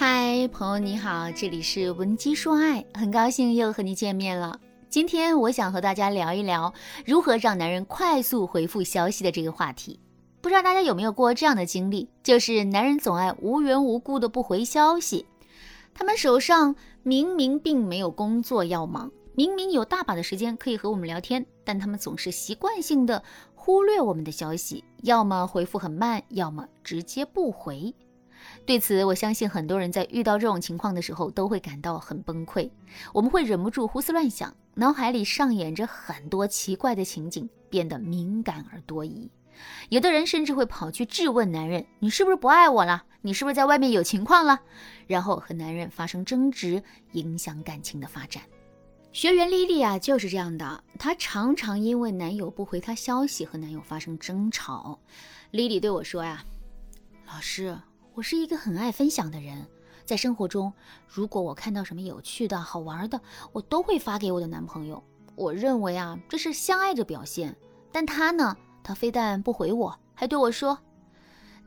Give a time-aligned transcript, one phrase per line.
[0.00, 4.58] 嗨，朋友你好，这里是文姬说爱，很高兴又和你见面了。
[4.88, 6.72] 今天我想和大家聊一聊
[7.04, 10.00] 如何让男人快速回复消息的这个话题。
[10.40, 15.26] 不知道大家有没有过这样的经历，就是男人总爱无缘无故的不回消息。
[15.92, 23.22] 他们手上明明并没有工作要忙，明明有大把的时间可以和我们聊天，但他们总是习惯性的
[23.54, 27.94] 忽略我们的消息，要么回复很慢，要么直接不回。
[28.66, 32.70] 对此，我相信很多人在遇到这种情况的时候都会感到很崩溃。
[33.12, 39.30] 我们会忍不住胡思乱想，脑海里上演着很多奇怪的情景，变得敏感而多疑。
[39.88, 43.04] 有的人甚至会跑去质问男人：“你是不是不爱我了？
[43.22, 44.60] 你是不是在外面有情况了？”
[45.06, 48.42] 然后和男人发生争执，影响感情的发展。
[49.12, 50.84] 学员丽丽啊，就是这样的。
[50.98, 54.98] 她常常因为男友不回她消息和男友发生争吵。
[55.50, 56.44] 丽丽对我说呀
[57.26, 57.76] ：“老师。”
[58.14, 59.66] 我是一个很爱分享的人，
[60.04, 60.72] 在生活中，
[61.06, 63.20] 如果我看到什么有趣的好玩的，
[63.52, 65.02] 我都会发给我的男朋友。
[65.36, 67.56] 我认为啊，这是相爱的表现。
[67.92, 70.78] 但他呢，他非但不回我，还对我说：“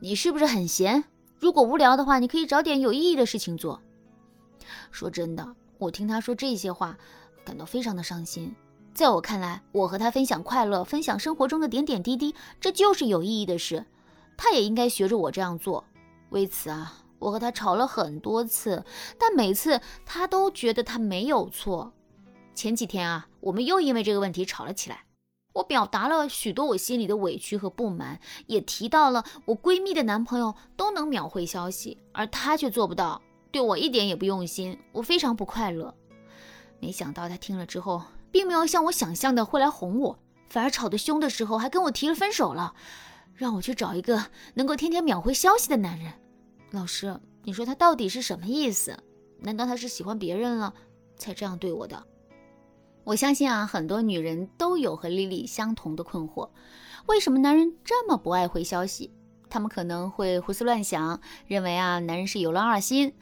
[0.00, 1.04] 你是不是很闲？
[1.38, 3.80] 如果无聊的话，你可以找点有意义的事情做。”
[4.92, 6.96] 说真的，我听他说这些话，
[7.42, 8.54] 感到非常的伤心。
[8.92, 13.86] 在我看来，我和他分享快乐，分享生活中的点点滴滴，这就是有意义的事。
[14.36, 15.84] 他也应该学着我这样做。
[16.30, 18.84] 为此啊，我和他吵了很多次，
[19.18, 21.92] 但每次他都觉得他没有错。
[22.54, 25.04] 前几天啊，我们又因为这个问题吵了起来。
[25.54, 35.94] 我表达了许多我心里的委屈和不满，也提到了我闺蜜的男朋友都能秒回消息，而他却做不到，对我一点也不用心，我非常不快乐。
[36.80, 38.02] 没想到他听了之后，
[38.32, 42.74] 并没有像我想象的会来哄我，反而吵得凶的时候还跟我提了分手了，
[43.34, 46.12] 让我去找一个能够天天秒回消息的男人。
[46.70, 48.98] 老师，你说他到底是什么意思？
[49.40, 50.72] 难道他是喜欢别人了
[51.16, 52.02] 才这样对我的？
[53.04, 56.48] 我相信啊，很多女人都有和丽丽相同的困惑：
[57.06, 59.12] 为什么男人这么不爱回消息？
[59.50, 63.14] 他们可能会胡思乱想，认为啊，男人是有了二心。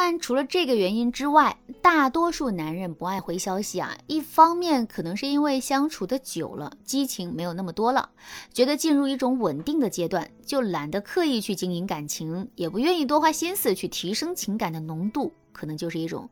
[0.00, 8.10] 但除了这个原因之外，大多数男人不爱回消息啊，一方面可能是因为相处的久了，激情没有那么多了，
[8.52, 16.30] 觉得进入一种稳定的阶段，就懒得刻意去经营感情，也不愿意多花心思去提升情感的浓度，可能就是一种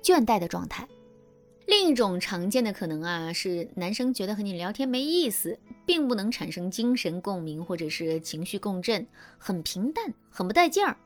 [0.00, 0.86] 倦怠的状态。
[1.66, 9.04] 另一种常见的可能啊，是男生觉得和你聊天没意思，并不能产生精神共鸣或者是情绪共振，
[9.36, 10.96] 很平淡，很不带劲儿。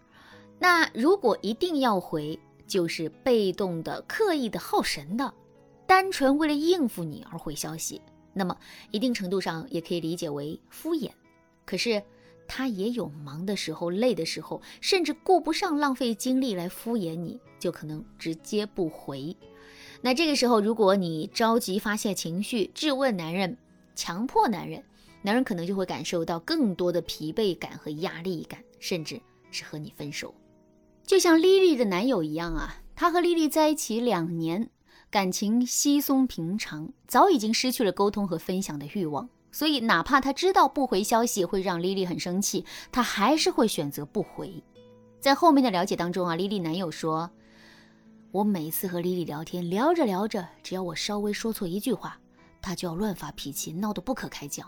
[0.59, 5.33] 那如果一定要回，就是被动的、刻意的、耗神的，
[5.87, 8.01] 单纯为了应付你而回消息，
[8.35, 8.57] 那么
[8.91, 11.11] 一定程度上也可以理解为敷衍。
[11.65, 12.03] 可是
[12.47, 19.37] 他也有忙的时候、累的时候，甚至顾不上浪费精力来敷衍你，就可能直接不回。
[20.01, 23.57] 那这个时候，如果你着急发泄情绪、质问男人、
[23.95, 24.83] 强迫男人，
[25.23, 29.21] 男人可能就会感受到更多的疲惫感和压力感，甚至
[29.51, 30.33] 是和你分手。
[31.09, 34.69] 就像莉莉的男友一样啊，他和莉莉在一起两年，
[35.11, 39.27] 感情稀松平常，早已经失去了沟通和分享的欲望。
[39.51, 44.63] 所以，哪怕他知道不回消息会让莉莉很生气，他还是会选择不回。
[45.19, 47.31] 在后面的了解当中啊，莉莉男友说
[48.31, 52.21] ：“我每次和莉莉聊天，聊着聊着，只要我稍微说错一句话，
[52.61, 54.63] 他就要乱发脾气，闹得不可开交。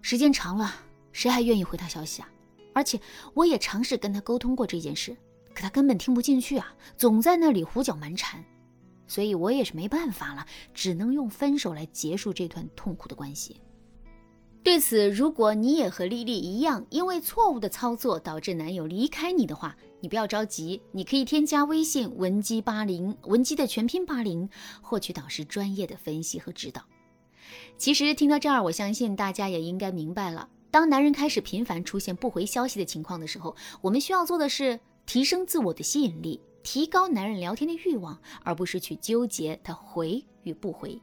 [0.00, 0.74] 时间长了，
[1.12, 2.28] 谁还愿意回他消息啊？
[2.74, 3.00] 而且，
[3.34, 5.16] 我也尝试跟他沟通过这件事。”
[5.54, 8.44] 可他根本听不进去啊，总在那里胡搅蛮缠，
[9.06, 13.60] 所以我也是没办法了，只能用分手来结束这段痛苦的关系。
[14.64, 24.48] 对此，如果你也和丽丽一样，因为错误的操作导致男友离开你的话，你不要着急，你可以添加微信文姬八零，文姬的全拼八零，
[24.80, 26.80] 获取导师专业的分析和指导。
[27.76, 34.78] 其实听到这儿，我相信大家也应该明白了，当男人开始频繁出现不回消息的情况的时候，我们需要做的是。
[35.06, 41.00] 提升自我的吸引力，提高男人聊天的欲望，而不是去纠结他回与不回。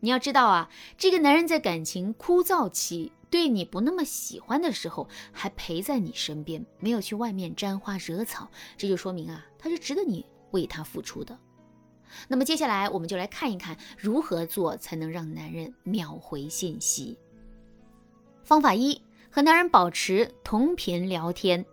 [0.00, 0.68] 你要知道啊，
[0.98, 11.38] 这个男人在感情枯燥期，对你不那么喜欢的时候，还陪在你身边，没有去外面沾花惹草，这就说明啊，他是值得你为他付出的。
[12.28, 17.18] 那么接下来，我们就来看一看如何做才能让男人秒回信息。
[18.44, 19.00] 方法一，
[19.30, 21.64] 和男人保持同频聊天。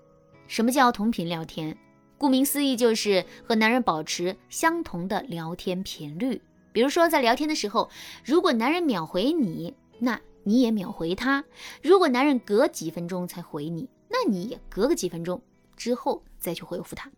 [0.51, 1.77] 什么叫同频聊天？
[2.17, 6.41] 顾名思义，就是和男人保持相同的聊天频率。
[6.73, 7.89] 比如说，在聊天的时候，
[8.25, 11.41] 如果男人秒回你，那你也秒回他；
[11.81, 15.41] 如果男人隔几分钟才回你，那你也隔个几分钟
[15.77, 17.09] 之后再去回复他。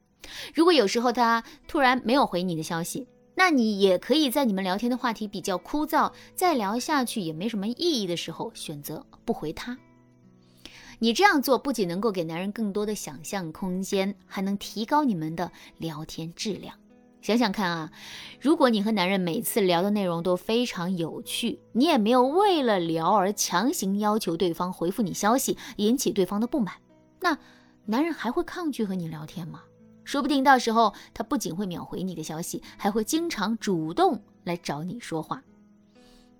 [0.53, 9.75] 如果有时候他突然没有回你的消息，那你也可以在你们聊天的话题比较枯燥，再聊下去也没什么意义的时候，选择不回他。
[11.03, 16.73] 你这样做不仅能够给男人更多的想象空间，还能提高你们的聊天质量。
[17.21, 17.91] 想想看啊，
[18.39, 26.75] 如果你和男人每次聊的内容都非常有趣，你也没有为了聊而强行要求对方回复你消息，引起对方的不满，
[27.19, 27.37] 那
[27.83, 29.63] 男人还会抗拒和你聊天吗？
[30.05, 35.43] 说不定到时候他不仅会秒回你的消息，还会经常主动来找你说话。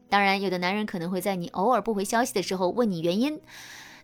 [0.08, 3.42] 当然，有的男人可能会在你偶尔不回消息的时候问你原因。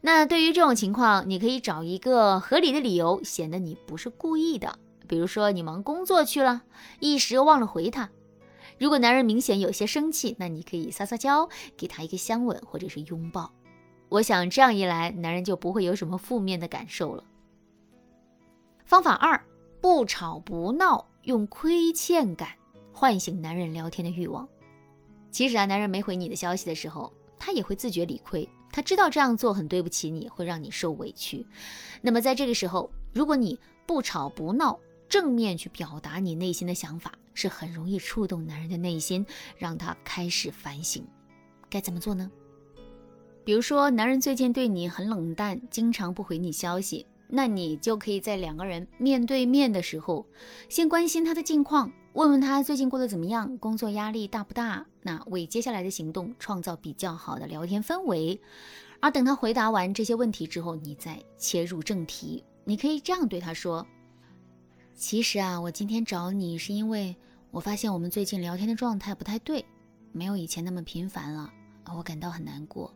[0.01, 4.79] 那对于这种情况，你可以找一个合理的理由，显得你不是故意的。
[5.07, 6.61] 比如说你忙工作去了，
[6.99, 8.09] 一时忘了回他。
[8.77, 13.51] 如果男人明显有些生气，那你可以撒撒娇，给他一个香吻或者是拥抱。
[14.07, 17.23] 我想这样一来，男人就不会有什么负面的感受了。
[18.85, 19.43] 方法二：
[19.81, 22.49] 不吵不闹，用亏欠感
[22.93, 24.47] 唤醒男人聊天的欲望。
[25.29, 31.45] 其实啊，男人没回你的消息的时候，他也会自觉理亏，他知道这样做很对不起你，会让你受委屈。
[32.01, 39.25] 那么在这个时候，如果你不吵不闹，正面去表达你内心的想法，是很容易触动男人的内心，
[39.57, 41.03] 让他开始反省。
[41.69, 42.29] 该怎么做呢？
[43.43, 50.25] 比如说，男人最近对你很冷淡，经常不回你消息，那你就可以在两个人面对面的时候，
[50.67, 54.85] 先关心他的近况，问问他最近过得怎么样，工作压力大不大？
[55.03, 58.41] 那为接下来的行动创造比较好的聊天氛围。
[58.99, 62.43] 而等他回答完这些问题之后，你再切入正题。
[62.65, 63.85] 你可以这样对他说。
[64.93, 67.15] 其实啊，我今天找你是因为
[67.51, 69.63] 我发现我们最近聊天的状态不太对，
[70.11, 71.49] 没有以前那么频繁了，
[71.95, 72.93] 我感到很难过，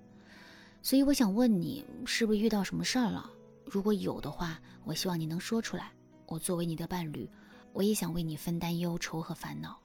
[0.82, 3.30] 所以我想问你，是不是遇到什么事儿了？
[3.74, 5.92] 如果有的话，我希望你能说出来。
[6.28, 7.28] 我作为你的伴侣，
[7.72, 9.80] 我也想为你分担忧愁和烦恼。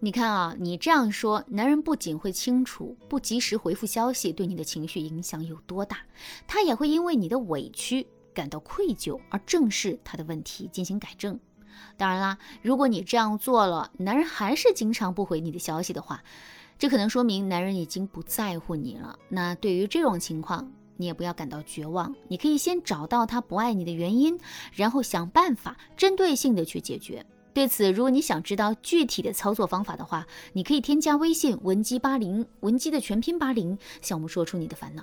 [0.00, 5.98] 你看啊，你这样说，男人不仅会清楚不及时回复消息对你的情绪影响有多大，
[6.48, 8.04] 他也会因为你的委屈。
[8.34, 11.38] 感到愧疚而正视他的问题进行改正。
[11.96, 16.20] 当然啦，如果你这样做了，男人还是经常不回你的消息的话，
[16.76, 19.16] 这可能说明男人已经不在乎你了。
[19.28, 20.68] 那对于这种情况，
[20.98, 24.38] 你也不要感到绝望，你可以先找到他不爱你的原因，
[24.74, 27.24] 然后想办法针对性的去解决。
[27.54, 35.02] 对此，如果你想知道具体的操作方法的话，你可以添加微信文姬八零，文姬的全拼八零，向我们说出你的烦恼。